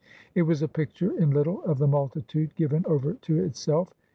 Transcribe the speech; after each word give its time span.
It 0.33 0.41
was 0.41 0.63
a 0.63 0.67
picture 0.67 1.11
in 1.15 1.29
little 1.29 1.61
of 1.61 1.77
the 1.77 1.85
multitude 1.85 2.55
given 2.55 2.83
over 2.87 3.13
to 3.13 3.43
itself. 3.43 3.93